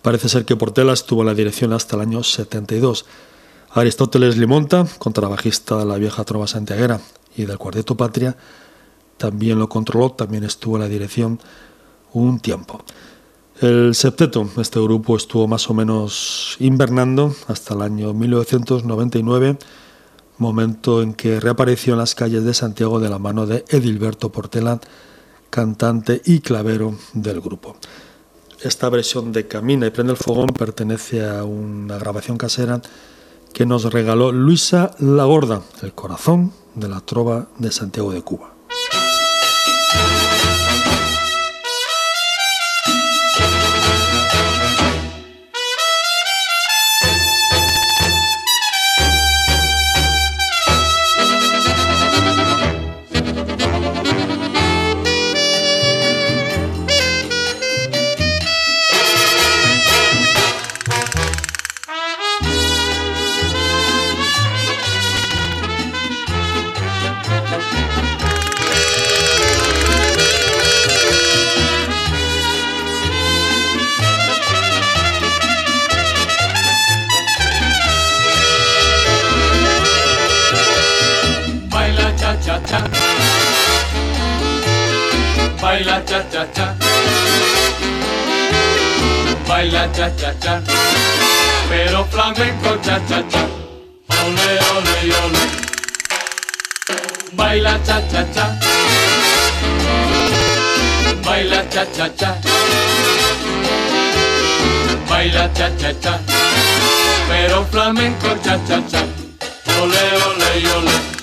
Parece 0.00 0.28
ser 0.28 0.44
que 0.44 0.54
Portela 0.54 0.92
estuvo 0.92 1.22
en 1.22 1.26
la 1.26 1.34
dirección 1.34 1.72
hasta 1.72 1.96
el 1.96 2.02
año 2.02 2.22
72. 2.22 3.04
Aristóteles 3.72 4.36
Limonta, 4.36 4.86
contrabajista 4.98 5.76
de 5.76 5.86
la 5.86 5.96
vieja 5.96 6.22
trova 6.22 6.46
santiaguera 6.46 7.00
y 7.36 7.46
del 7.46 7.58
Cuarteto 7.58 7.96
Patria, 7.96 8.36
también 9.16 9.58
lo 9.58 9.68
controló, 9.68 10.12
también 10.12 10.44
estuvo 10.44 10.76
en 10.76 10.82
la 10.82 10.88
dirección 10.88 11.40
un 12.14 12.40
tiempo. 12.40 12.82
El 13.60 13.94
septeto, 13.94 14.48
este 14.56 14.80
grupo 14.80 15.16
estuvo 15.16 15.46
más 15.46 15.68
o 15.70 15.74
menos 15.74 16.56
invernando 16.58 17.34
hasta 17.46 17.74
el 17.74 17.82
año 17.82 18.12
1999, 18.12 19.58
momento 20.38 21.02
en 21.02 21.14
que 21.14 21.38
reapareció 21.38 21.92
en 21.92 22.00
las 22.00 22.14
calles 22.14 22.44
de 22.44 22.54
Santiago 22.54 22.98
de 22.98 23.08
la 23.08 23.18
mano 23.18 23.46
de 23.46 23.64
Edilberto 23.68 24.32
Portela, 24.32 24.80
cantante 25.50 26.20
y 26.24 26.40
clavero 26.40 26.96
del 27.12 27.40
grupo. 27.40 27.76
Esta 28.60 28.88
versión 28.88 29.30
de 29.30 29.46
Camina 29.46 29.86
y 29.86 29.90
Prende 29.90 30.12
el 30.12 30.18
Fogón 30.18 30.48
pertenece 30.48 31.24
a 31.24 31.44
una 31.44 31.98
grabación 31.98 32.38
casera 32.38 32.80
que 33.52 33.66
nos 33.66 33.92
regaló 33.92 34.32
Luisa 34.32 34.96
La 34.98 35.24
Gorda, 35.24 35.62
el 35.82 35.92
corazón 35.92 36.52
de 36.74 36.88
la 36.88 37.00
trova 37.00 37.46
de 37.58 37.70
Santiago 37.70 38.10
de 38.10 38.22
Cuba. 38.22 38.53
Baila 85.74 86.00
cha 86.06 86.22
cha 86.32 86.44
cha. 86.54 86.66
Baila 89.48 89.88
cha 89.96 90.08
cha 90.20 90.30
cha. 90.42 90.52
Pero 91.68 92.04
flamenco 92.12 92.76
cha 92.84 92.96
cha 93.08 93.18
cha. 93.32 93.42
Ole 94.22 94.50
ole 94.74 94.96
ole. 95.22 95.44
Baila 97.36 97.74
cha 97.86 97.98
cha 98.12 98.22
cha. 98.34 98.46
Baila 101.26 101.60
cha 101.72 101.84
cha 101.96 102.08
cha. 102.20 102.30
Baila 105.10 105.48
cha 105.58 105.68
cha 105.80 105.92
cha. 106.02 106.14
Pero 107.28 107.64
flamenco 107.72 108.30
cha 108.44 108.56
cha 108.68 108.78
cha. 108.90 109.02
Ole 109.82 110.04
ole 110.28 110.50
ole. 110.76 111.13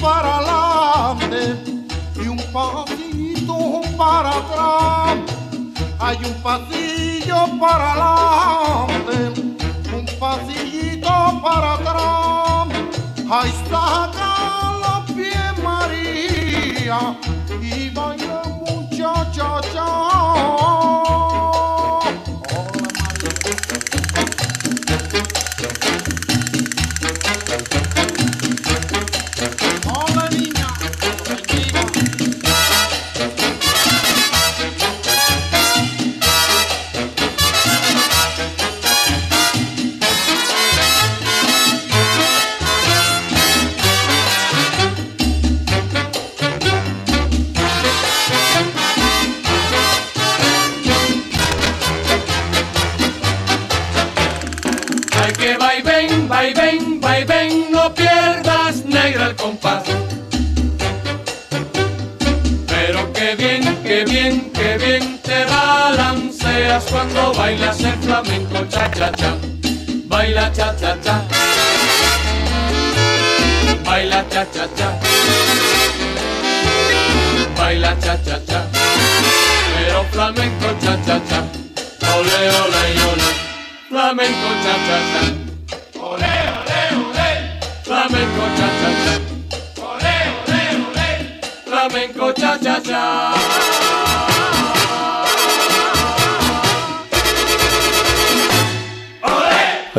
Para 0.00 0.38
adelante 0.38 1.40
y 2.16 2.28
un 2.28 2.38
pasito 2.52 3.80
para 3.96 4.30
atrás. 4.30 5.18
Hay 5.98 6.16
un 6.24 6.34
pasillo 6.42 7.58
para 7.60 7.92
adelante, 7.92 9.40
un 9.94 10.06
pasillito 10.18 11.40
para 11.42 11.74
atrás. 11.74 12.68
Ahí 13.30 13.50
está 13.50 14.10
la 14.82 15.04
pie 15.14 15.40
María 15.62 17.16
y 17.60 17.90
baila 17.90 18.42
muchacha 18.66 19.60
cha. 19.72 20.10
Ole, 21.20 21.39
bien, 64.10 64.50
qué 64.52 64.76
bien, 64.78 65.18
te 65.22 65.44
balanceas 65.44 66.84
cuando 66.90 67.32
bailas 67.34 67.80
el 67.80 67.92
flamenco 68.02 68.64
cha 68.68 68.90
cha 68.90 69.12
cha. 69.12 69.36
Baila 70.08 70.52
cha 70.52 70.74
cha 70.76 70.96
cha. 71.00 71.22
Baila 73.84 74.24
cha 74.28 74.44
cha 74.52 74.66
cha. 74.76 74.90
Baila 77.56 77.96
cha 78.00 78.16
cha 78.24 78.38
cha. 78.46 78.60
Pero 79.76 80.04
flamenco 80.12 80.66
cha 80.82 80.96
cha 81.06 81.20
cha. 81.28 81.40
Ole 82.14 82.40
ole 82.62 82.84
ole. 83.10 83.30
Flamenco 83.88 84.50
cha 84.64 84.74
cha 84.86 84.98
cha. 85.10 85.22
Ole 86.00 86.32
ole 86.56 86.80
ole. 87.00 87.28
Flamenco 87.84 88.44
cha 88.58 88.68
cha 88.80 88.90
cha. 89.04 89.14
Ole 89.90 90.16
ole 90.36 90.62
ole. 90.86 91.08
Flamenco 91.66 92.32
cha 92.32 92.58
cha 92.58 92.80
cha. 92.80 93.89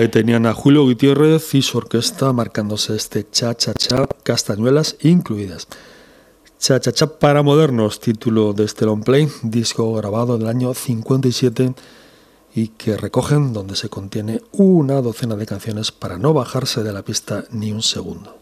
Ahí 0.01 0.07
tenían 0.07 0.47
a 0.47 0.55
Julio 0.55 0.83
Gutiérrez 0.83 1.53
y 1.53 1.61
su 1.61 1.77
orquesta 1.77 2.33
marcándose 2.33 2.95
este 2.95 3.29
cha-cha-cha, 3.29 4.07
castañuelas 4.23 4.95
incluidas. 5.01 5.67
Cha-cha-cha 6.57 7.19
para 7.19 7.43
modernos, 7.43 7.99
título 7.99 8.53
de 8.53 8.63
este 8.63 8.85
long 8.85 9.03
play, 9.03 9.27
disco 9.43 9.93
grabado 9.93 10.39
del 10.39 10.47
año 10.47 10.73
57 10.73 11.75
y 12.55 12.69
que 12.69 12.97
recogen 12.97 13.53
donde 13.53 13.75
se 13.75 13.89
contiene 13.89 14.41
una 14.53 15.03
docena 15.03 15.35
de 15.35 15.45
canciones 15.45 15.91
para 15.91 16.17
no 16.17 16.33
bajarse 16.33 16.81
de 16.81 16.93
la 16.93 17.03
pista 17.03 17.43
ni 17.51 17.71
un 17.71 17.83
segundo. 17.83 18.40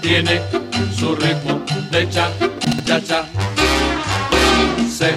Tiene 0.00 0.40
su 0.96 1.14
ritmo 1.14 1.60
de 1.90 2.08
cha, 2.08 2.30
cha, 2.86 3.00
cha. 3.02 3.24
Se 4.90 5.14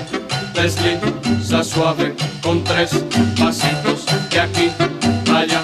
desliza 0.53 1.63
suave 1.63 2.15
con 2.41 2.63
tres 2.63 2.91
pasitos 3.37 4.05
de 4.29 4.39
aquí 4.39 4.71
allá. 5.33 5.63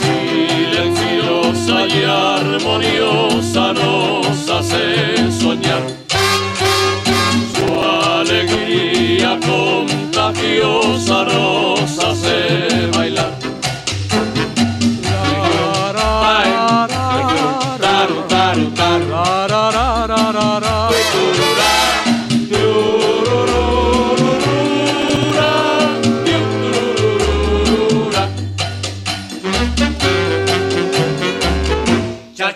Silenciosa 0.00 1.86
y 1.86 2.04
armoniosa 2.04 3.72
nos 3.72 4.50
hace 4.50 5.30
soñar. 5.40 5.82
Su 7.54 7.80
alegría 7.80 9.38
contagiosa 9.40 11.24
nos 11.24 11.98
hace 11.98 12.97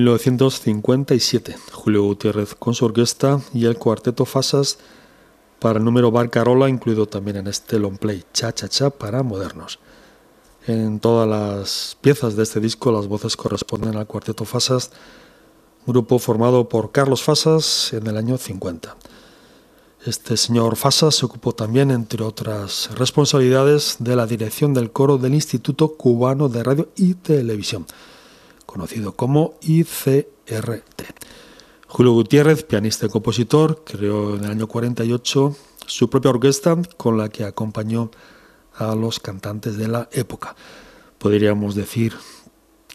1957. 0.00 1.56
Julio 1.72 2.04
Gutiérrez 2.04 2.54
con 2.54 2.72
su 2.72 2.84
orquesta 2.84 3.40
y 3.52 3.66
el 3.66 3.76
cuarteto 3.76 4.24
Fasas 4.24 4.78
para 5.58 5.80
el 5.80 5.84
número 5.84 6.12
Barcarola, 6.12 6.68
incluido 6.68 7.06
también 7.06 7.38
en 7.38 7.48
este 7.48 7.80
long 7.80 7.98
play 7.98 8.24
Cha 8.32 8.52
Cha 8.54 8.68
Cha 8.68 8.90
para 8.90 9.24
modernos. 9.24 9.80
En 10.68 11.00
todas 11.00 11.28
las 11.28 11.96
piezas 12.00 12.36
de 12.36 12.44
este 12.44 12.60
disco 12.60 12.92
las 12.92 13.08
voces 13.08 13.36
corresponden 13.36 13.96
al 13.96 14.06
cuarteto 14.06 14.44
Fasas, 14.44 14.92
grupo 15.84 16.20
formado 16.20 16.68
por 16.68 16.92
Carlos 16.92 17.24
Fasas 17.24 17.92
en 17.92 18.06
el 18.06 18.16
año 18.16 18.38
50. 18.38 18.94
Este 20.06 20.36
señor 20.36 20.76
Fasas 20.76 21.16
se 21.16 21.26
ocupó 21.26 21.56
también, 21.56 21.90
entre 21.90 22.22
otras 22.22 22.90
responsabilidades, 22.96 23.96
de 23.98 24.14
la 24.14 24.28
dirección 24.28 24.74
del 24.74 24.92
coro 24.92 25.18
del 25.18 25.34
Instituto 25.34 25.96
Cubano 25.96 26.48
de 26.48 26.62
Radio 26.62 26.88
y 26.94 27.14
Televisión, 27.14 27.84
conocido 28.72 29.12
como 29.12 29.54
ICRT. 29.62 31.02
Julio 31.88 32.12
Gutiérrez, 32.12 32.64
pianista 32.64 33.06
y 33.06 33.08
compositor, 33.08 33.82
creó 33.82 34.36
en 34.36 34.44
el 34.44 34.50
año 34.50 34.66
48 34.68 35.56
su 35.86 36.10
propia 36.10 36.30
orquesta 36.30 36.76
con 36.98 37.16
la 37.16 37.30
que 37.30 37.44
acompañó 37.44 38.10
a 38.76 38.94
los 38.94 39.20
cantantes 39.20 39.78
de 39.78 39.88
la 39.88 40.08
época. 40.12 40.54
Podríamos 41.16 41.74
decir 41.74 42.14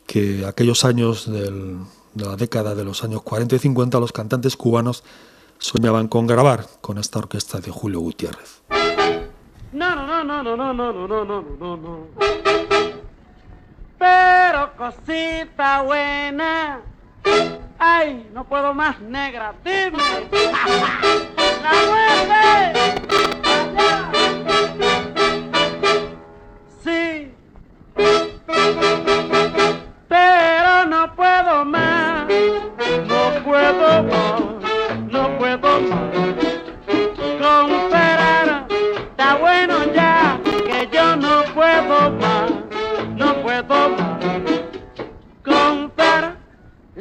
que 0.05 0.45
aquellos 0.45 0.85
años 0.85 1.25
del- 1.29 1.79
de 2.13 2.25
la 2.25 2.35
década 2.35 2.75
de 2.75 2.85
los 2.85 3.03
años 3.03 3.23
40 3.23 3.55
y 3.55 3.59
50 3.59 3.99
los 3.99 4.11
cantantes 4.11 4.55
cubanos 4.55 5.03
soñaban 5.57 6.07
con 6.07 6.27
grabar 6.27 6.67
con 6.81 6.99
esta 6.99 7.17
orquesta 7.17 7.59
de 7.59 7.71
Julio 7.71 7.99
Gutiérrez. 7.99 8.61
No, 9.73 9.95
no, 9.95 10.23
no, 10.23 10.43
Pero 14.03 14.75
cosita 14.75 15.81
buena. 15.81 16.81
Ay, 17.79 18.29
no 18.33 18.43
puedo 18.43 18.73
más 18.73 18.99
negra, 18.99 19.53
dime. 19.63 19.97
La 21.63 21.71
muerte. 21.87 22.93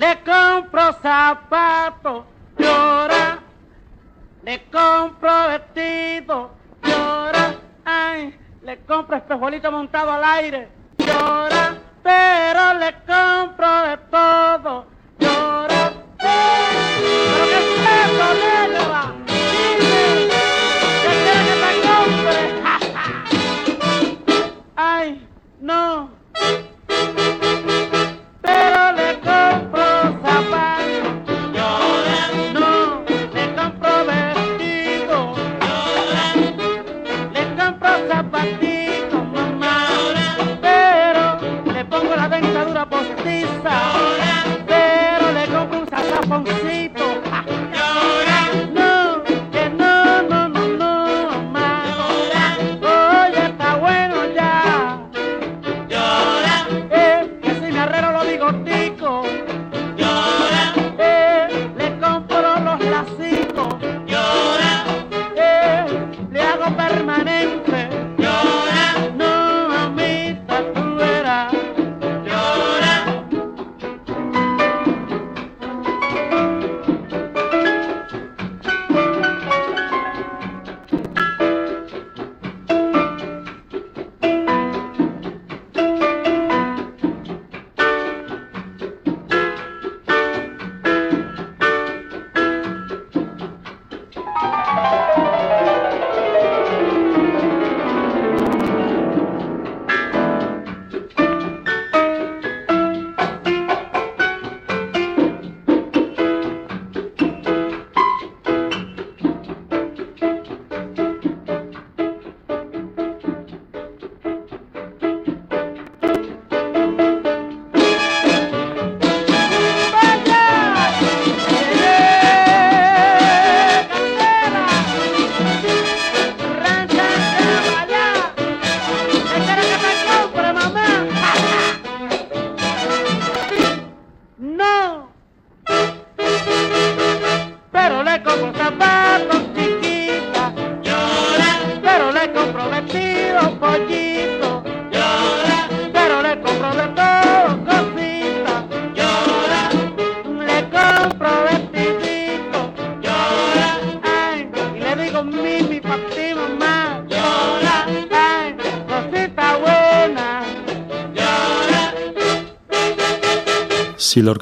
Le 0.03 0.19
compro 0.25 0.93
zapatos, 1.01 2.25
llora, 2.59 3.39
le 4.43 4.65
compro 4.65 5.31
vestido, 5.47 6.51
llora, 6.83 7.55
ay, 7.85 8.37
le 8.63 8.79
compro 8.81 9.17
espejuelito 9.17 9.71
montado 9.71 10.11
al 10.11 10.25
aire, 10.25 10.69
llora, 10.99 11.79
pero 12.03 12.75
le 12.81 12.93
compro 13.07 13.83
de 13.83 13.97
todo, 14.11 14.87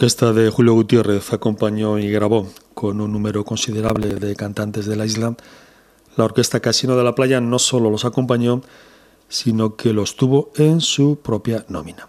orquesta 0.01 0.33
de 0.33 0.49
Julio 0.49 0.73
Gutiérrez 0.73 1.31
acompañó 1.35 1.99
y 1.99 2.11
grabó 2.11 2.49
con 2.73 3.03
un 3.03 3.13
número 3.13 3.45
considerable 3.45 4.15
de 4.15 4.35
cantantes 4.35 4.87
de 4.87 4.97
la 4.97 5.05
isla, 5.05 5.37
la 6.17 6.25
orquesta 6.25 6.61
Casino 6.61 6.97
de 6.97 7.05
la 7.05 7.15
Playa 7.15 7.43
no 7.43 7.59
solo 7.59 7.91
los 7.91 8.07
acompañó, 8.07 8.63
sino 9.29 9.77
que 9.77 9.93
los 9.93 10.17
tuvo 10.17 10.53
en 10.57 10.81
su 10.81 11.17
propia 11.17 11.67
nómina. 11.69 12.09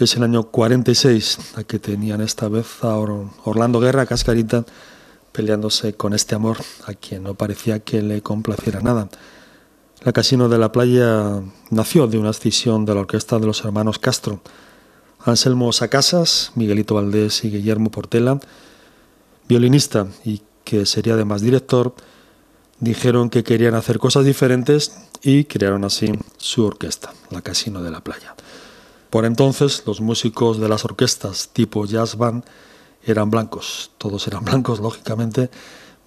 Es 0.00 0.16
el 0.16 0.24
año 0.24 0.50
46 0.50 1.52
a 1.54 1.62
que 1.62 1.78
tenían 1.78 2.22
esta 2.22 2.48
vez 2.48 2.82
a 2.82 2.96
Or- 2.96 3.28
Orlando 3.44 3.78
Guerra 3.78 4.04
Cascarita 4.04 4.64
peleándose 5.30 5.94
con 5.94 6.14
este 6.14 6.34
amor 6.34 6.56
a 6.86 6.94
quien 6.94 7.22
no 7.22 7.34
parecía 7.34 7.78
que 7.78 8.02
le 8.02 8.20
complaciera 8.20 8.80
nada. 8.80 9.08
La 10.00 10.12
Casino 10.12 10.48
de 10.48 10.58
la 10.58 10.72
Playa 10.72 11.40
nació 11.70 12.08
de 12.08 12.18
una 12.18 12.30
escisión 12.30 12.84
de 12.84 12.94
la 12.96 13.02
orquesta 13.02 13.38
de 13.38 13.46
los 13.46 13.64
hermanos 13.64 14.00
Castro, 14.00 14.40
Anselmo 15.24 15.72
Sacasas, 15.72 16.52
Miguelito 16.54 16.94
Valdés 16.94 17.44
y 17.44 17.50
Guillermo 17.50 17.90
Portela, 17.90 18.40
violinista 19.48 20.06
y 20.24 20.42
que 20.64 20.86
sería 20.86 21.14
además 21.14 21.42
director, 21.42 21.94
dijeron 22.80 23.30
que 23.30 23.44
querían 23.44 23.74
hacer 23.74 23.98
cosas 23.98 24.24
diferentes 24.24 24.96
y 25.22 25.44
crearon 25.44 25.84
así 25.84 26.12
su 26.38 26.64
orquesta, 26.64 27.12
la 27.30 27.42
Casino 27.42 27.82
de 27.82 27.90
la 27.90 28.02
Playa. 28.02 28.34
Por 29.10 29.24
entonces 29.24 29.84
los 29.86 30.00
músicos 30.00 30.58
de 30.58 30.68
las 30.68 30.84
orquestas 30.84 31.50
tipo 31.52 31.84
jazz 31.86 32.16
band 32.16 32.44
eran 33.04 33.30
blancos, 33.30 33.90
todos 33.98 34.26
eran 34.26 34.44
blancos 34.44 34.80
lógicamente, 34.80 35.50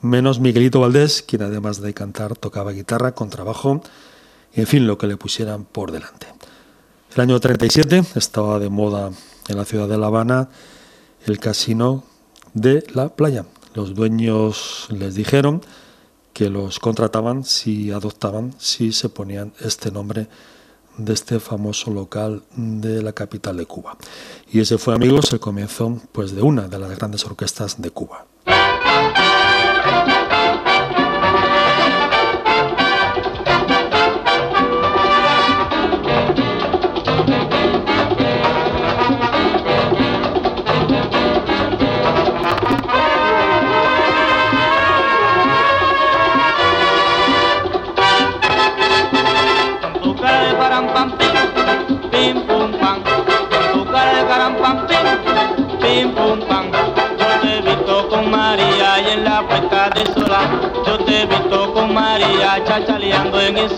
menos 0.01 0.39
Miguelito 0.39 0.81
Valdés, 0.81 1.21
quien 1.21 1.43
además 1.43 1.81
de 1.81 1.93
cantar 1.93 2.35
tocaba 2.35 2.71
guitarra, 2.71 3.15
contrabajo, 3.15 3.81
y 4.53 4.61
en 4.61 4.67
fin, 4.67 4.87
lo 4.87 4.97
que 4.97 5.07
le 5.07 5.17
pusieran 5.17 5.65
por 5.65 5.91
delante. 5.91 6.34
El 7.15 7.21
año 7.21 7.39
37 7.39 8.03
estaba 8.15 8.59
de 8.59 8.67
moda 8.67 9.09
en 9.47 9.55
la 9.55 9.63
ciudad 9.63 9.87
de 9.87 9.97
La 9.97 10.07
Habana 10.07 10.49
el 11.25 11.39
casino 11.39 12.03
de 12.53 12.85
la 12.93 13.07
playa. 13.07 13.45
Los 13.73 13.95
dueños 13.95 14.87
les 14.89 15.15
dijeron 15.15 15.61
que 16.33 16.49
los 16.49 16.77
contrataban 16.79 17.45
si 17.45 17.89
adoptaban, 17.91 18.53
si 18.57 18.91
se 18.91 19.07
ponían 19.07 19.53
este 19.61 19.91
nombre 19.91 20.27
de 20.97 21.13
este 21.13 21.39
famoso 21.39 21.89
local 21.89 22.43
de 22.57 23.01
la 23.01 23.13
capital 23.13 23.55
de 23.55 23.65
Cuba. 23.65 23.97
Y 24.51 24.59
ese 24.59 24.77
fue, 24.77 24.93
amigos, 24.93 25.31
el 25.31 25.39
comienzo 25.39 26.01
pues, 26.11 26.35
de 26.35 26.41
una 26.41 26.67
de 26.67 26.79
las 26.79 26.97
grandes 26.97 27.23
orquestas 27.23 27.81
de 27.81 27.91
Cuba. 27.91 28.25
De 59.95 60.05
sola, 60.13 60.71
yo 60.85 60.97
te 61.05 61.21
he 61.21 61.25
visto 61.25 61.73
con 61.73 61.93
María 61.93 62.63
chachaleando 62.65 63.39
en 63.39 63.57
el 63.57 63.69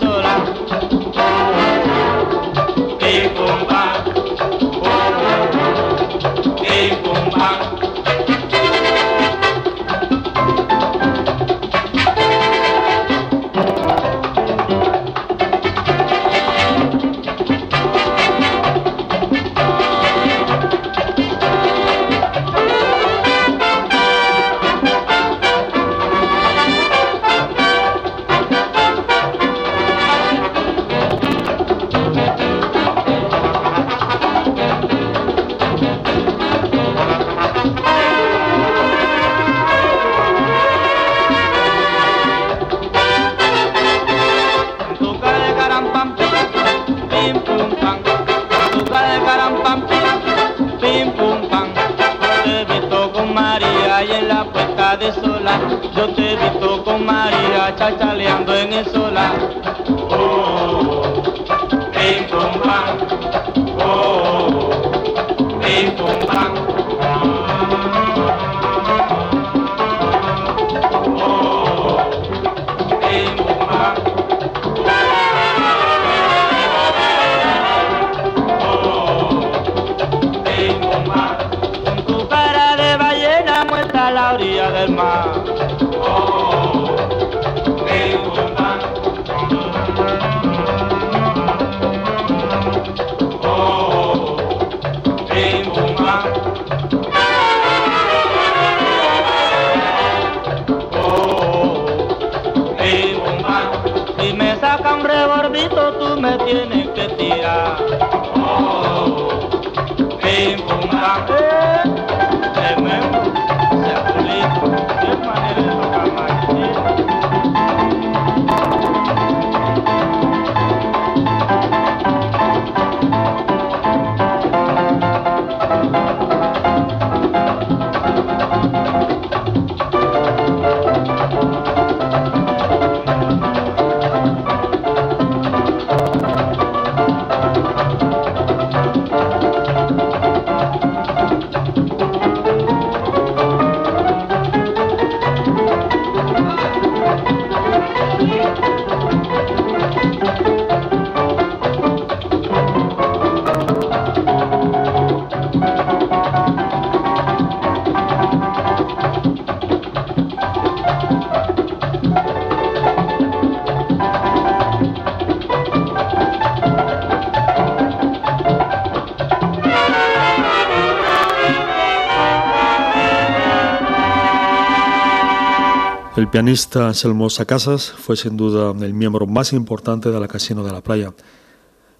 El 176.28 176.32
pianista 176.32 176.86
Anselmo 176.86 177.30
Sacasas 177.30 177.90
fue 177.90 178.14
sin 178.14 178.36
duda 178.36 178.74
el 178.84 178.92
miembro 178.92 179.26
más 179.26 179.54
importante 179.54 180.10
de 180.10 180.20
la 180.20 180.28
Casino 180.28 180.62
de 180.62 180.70
la 180.70 180.82
Playa. 180.82 181.14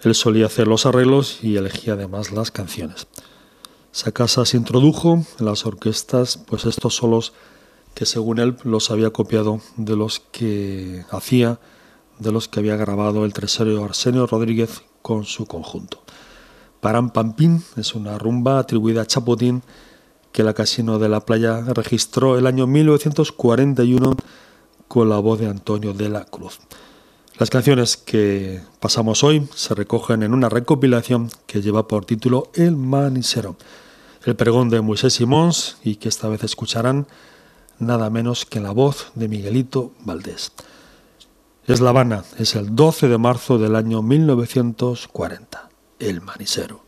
Él 0.02 0.14
solía 0.14 0.44
hacer 0.44 0.68
los 0.68 0.84
arreglos 0.84 1.42
y 1.42 1.56
elegía 1.56 1.94
además 1.94 2.30
las 2.30 2.50
canciones. 2.50 3.06
Sacasas 3.90 4.52
introdujo 4.52 5.24
en 5.40 5.46
las 5.46 5.64
orquestas 5.64 6.36
pues 6.36 6.66
estos 6.66 6.94
solos 6.94 7.32
que 7.94 8.04
según 8.04 8.38
él 8.38 8.58
los 8.64 8.90
había 8.90 9.08
copiado 9.14 9.62
de 9.78 9.96
los 9.96 10.20
que 10.20 11.06
hacía, 11.10 11.58
de 12.18 12.30
los 12.30 12.48
que 12.48 12.60
había 12.60 12.76
grabado 12.76 13.24
el 13.24 13.32
tercero 13.32 13.82
Arsenio 13.82 14.26
Rodríguez 14.26 14.82
con 15.00 15.24
su 15.24 15.46
conjunto. 15.46 16.02
Param 16.82 17.12
Pampín 17.14 17.64
es 17.76 17.94
una 17.94 18.18
rumba 18.18 18.58
atribuida 18.58 19.00
a 19.00 19.06
Chapotín 19.06 19.62
que 20.38 20.44
la 20.44 20.54
Casino 20.54 21.00
de 21.00 21.08
la 21.08 21.18
Playa 21.18 21.62
registró 21.74 22.38
el 22.38 22.46
año 22.46 22.68
1941 22.68 24.16
con 24.86 25.08
la 25.08 25.18
voz 25.18 25.40
de 25.40 25.48
Antonio 25.48 25.94
de 25.94 26.08
la 26.08 26.26
Cruz. 26.26 26.60
Las 27.40 27.50
canciones 27.50 27.96
que 27.96 28.60
pasamos 28.78 29.24
hoy 29.24 29.48
se 29.52 29.74
recogen 29.74 30.22
en 30.22 30.32
una 30.32 30.48
recopilación 30.48 31.28
que 31.48 31.60
lleva 31.60 31.88
por 31.88 32.04
título 32.04 32.52
El 32.54 32.76
Manisero, 32.76 33.56
el 34.26 34.36
pregón 34.36 34.68
de 34.68 34.80
Moisés 34.80 35.14
Simons 35.14 35.78
y 35.82 35.96
que 35.96 36.08
esta 36.08 36.28
vez 36.28 36.44
escucharán 36.44 37.08
nada 37.80 38.08
menos 38.08 38.46
que 38.46 38.60
la 38.60 38.70
voz 38.70 39.10
de 39.16 39.26
Miguelito 39.26 39.90
Valdés. 40.04 40.52
Es 41.66 41.80
La 41.80 41.90
Habana, 41.90 42.22
es 42.38 42.54
el 42.54 42.76
12 42.76 43.08
de 43.08 43.18
marzo 43.18 43.58
del 43.58 43.74
año 43.74 44.02
1940, 44.02 45.68
El 45.98 46.20
Manisero. 46.20 46.87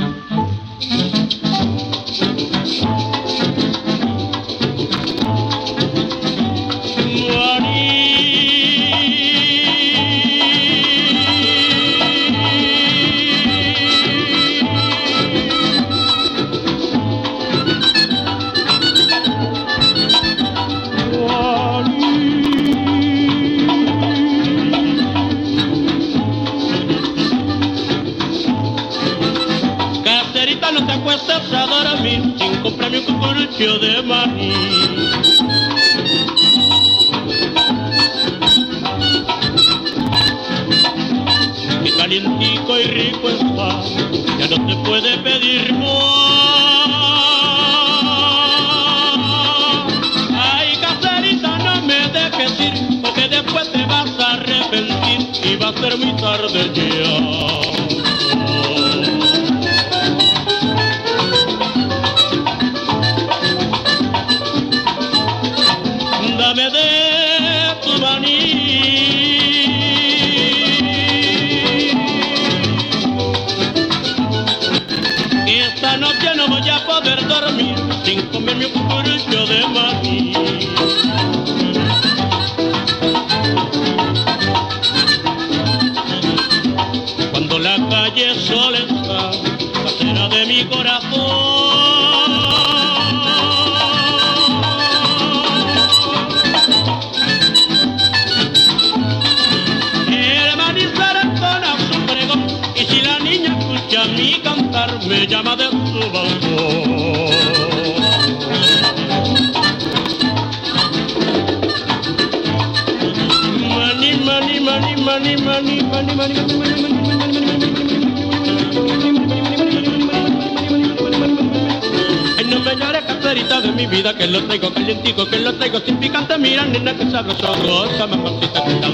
de 123.59 123.71
mi 123.73 123.85
vida 123.85 124.15
que 124.15 124.27
lo 124.27 124.43
traigo 124.45 124.73
calientico, 124.73 125.25
que 125.27 125.39
lo 125.39 125.53
traigo 125.55 125.79
sin 125.81 125.97
picante. 125.97 126.37
Mira, 126.37 126.65
nena, 126.65 126.95
que 126.95 127.09
sabroso, 127.09 127.53
goza, 127.63 128.07
mamacita, 128.07 128.63
que 128.63 128.71
está 128.71 128.89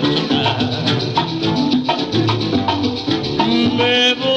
Me 3.77 4.13
voy. 4.15 4.36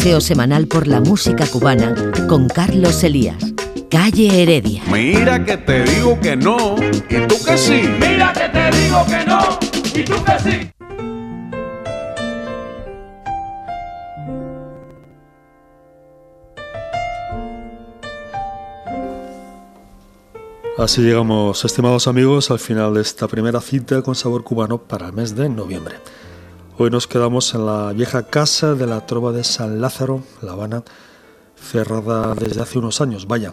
Paseo 0.00 0.22
semanal 0.22 0.66
por 0.66 0.86
la 0.86 0.98
música 0.98 1.46
cubana 1.46 1.94
con 2.26 2.48
Carlos 2.48 3.04
Elías. 3.04 3.36
Calle 3.90 4.42
Heredia. 4.42 4.82
Mira 4.90 5.44
que 5.44 5.58
te 5.58 5.84
digo 5.84 6.18
que 6.18 6.36
no, 6.36 6.76
y 7.10 7.26
tú 7.26 7.34
que 7.44 7.58
sí. 7.58 7.82
Mira 8.00 8.32
que 8.32 8.48
te 8.48 8.78
digo 8.78 9.04
que 9.04 9.26
no, 9.26 9.58
y 9.94 10.02
tú 10.02 10.14
que 10.24 10.38
sí. 10.38 10.70
Así 20.78 21.02
llegamos, 21.02 21.62
estimados 21.66 22.06
amigos, 22.06 22.50
al 22.50 22.58
final 22.58 22.94
de 22.94 23.02
esta 23.02 23.28
primera 23.28 23.60
cita 23.60 24.00
con 24.00 24.14
sabor 24.14 24.44
cubano 24.44 24.78
para 24.78 25.08
el 25.08 25.12
mes 25.12 25.36
de 25.36 25.50
noviembre. 25.50 25.96
Hoy 26.82 26.88
nos 26.88 27.06
quedamos 27.06 27.52
en 27.52 27.66
la 27.66 27.92
vieja 27.92 28.22
casa 28.22 28.74
de 28.74 28.86
la 28.86 29.04
Trova 29.04 29.32
de 29.32 29.44
San 29.44 29.82
Lázaro, 29.82 30.22
La 30.40 30.52
Habana, 30.52 30.82
cerrada 31.54 32.34
desde 32.34 32.62
hace 32.62 32.78
unos 32.78 33.02
años. 33.02 33.26
Vaya, 33.26 33.52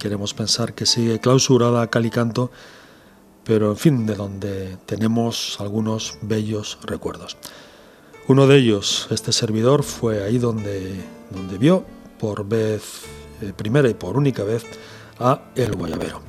queremos 0.00 0.34
pensar 0.34 0.74
que 0.74 0.84
sigue 0.84 1.20
clausurada 1.20 1.82
a 1.82 1.86
calicanto, 1.86 2.50
pero 3.44 3.70
en 3.70 3.76
fin, 3.76 4.06
de 4.06 4.16
donde 4.16 4.76
tenemos 4.86 5.56
algunos 5.60 6.18
bellos 6.20 6.80
recuerdos. 6.82 7.36
Uno 8.26 8.48
de 8.48 8.56
ellos, 8.56 9.06
este 9.12 9.30
servidor, 9.30 9.84
fue 9.84 10.24
ahí 10.24 10.38
donde, 10.38 10.96
donde 11.30 11.58
vio 11.58 11.84
por 12.18 12.44
vez 12.44 13.02
eh, 13.40 13.52
primera 13.56 13.88
y 13.88 13.94
por 13.94 14.16
única 14.16 14.42
vez 14.42 14.64
a 15.20 15.42
El 15.54 15.76
Guayabero. 15.76 16.22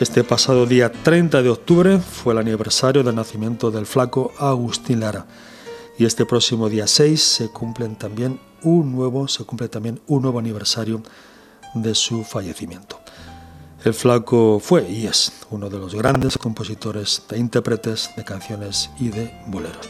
Este 0.00 0.24
pasado 0.24 0.64
día 0.64 0.90
30 0.90 1.42
de 1.42 1.50
octubre 1.50 1.98
fue 1.98 2.32
el 2.32 2.38
aniversario 2.38 3.02
del 3.02 3.16
nacimiento 3.16 3.70
del 3.70 3.84
flaco 3.84 4.32
Agustín 4.38 5.00
Lara 5.00 5.26
y 5.98 6.04
este 6.04 6.24
próximo 6.24 6.68
día 6.68 6.86
6 6.86 7.20
se 7.20 7.48
cumplen 7.48 7.96
también 7.96 8.40
un 8.62 8.92
nuevo, 8.92 9.26
se 9.26 9.44
cumple 9.44 9.68
también 9.68 10.00
un 10.06 10.22
nuevo 10.22 10.38
aniversario 10.38 11.02
de 11.74 11.94
su 11.94 12.24
fallecimiento. 12.24 13.00
El 13.84 13.94
flaco 13.94 14.60
fue 14.60 14.88
y 14.88 15.06
es 15.06 15.32
uno 15.50 15.68
de 15.68 15.78
los 15.78 15.94
grandes 15.94 16.38
compositores 16.38 17.22
e 17.30 17.38
intérpretes 17.38 18.10
de 18.16 18.24
canciones 18.24 18.90
y 18.98 19.08
de 19.08 19.32
boleros. 19.46 19.88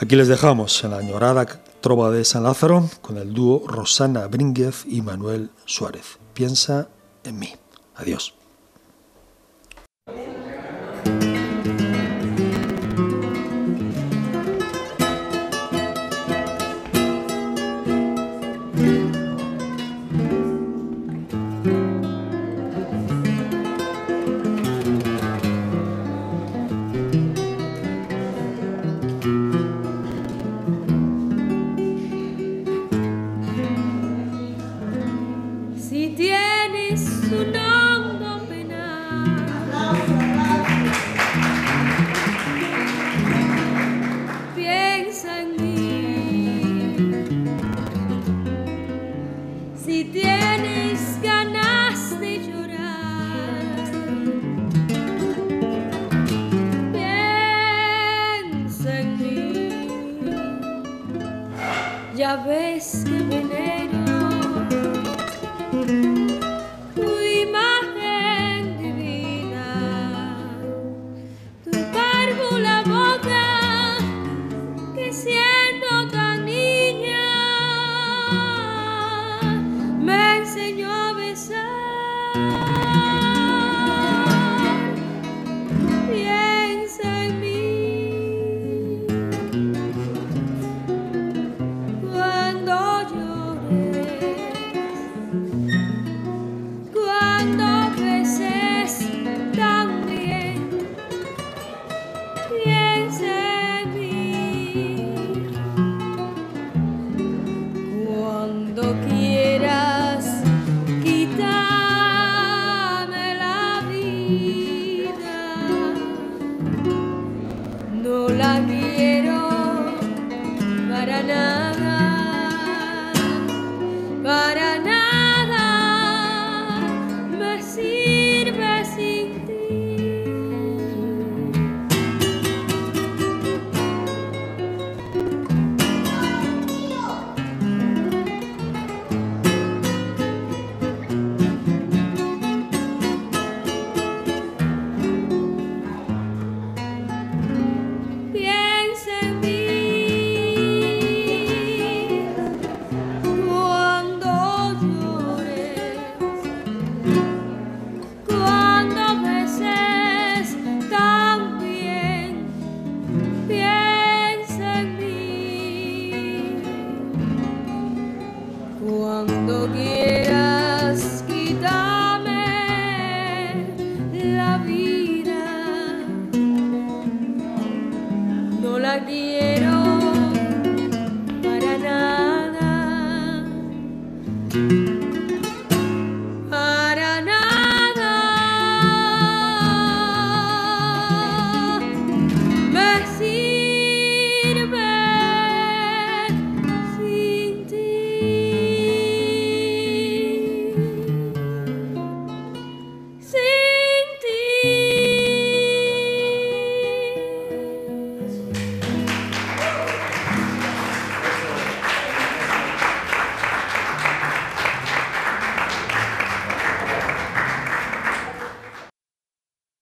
Aquí 0.00 0.14
les 0.14 0.28
dejamos 0.28 0.82
en 0.84 0.92
la 0.92 0.98
añorada 0.98 1.46
Trova 1.80 2.10
de 2.10 2.24
San 2.24 2.42
Lázaro 2.42 2.88
con 3.00 3.18
el 3.18 3.32
dúo 3.32 3.64
Rosana 3.66 4.26
Brínguez 4.26 4.84
y 4.86 5.00
Manuel 5.02 5.50
Suárez. 5.64 6.18
Piensa 6.34 6.88
en 7.24 7.38
mí. 7.38 7.54
Adiós. 7.94 8.37